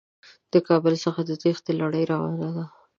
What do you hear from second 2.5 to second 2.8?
ده.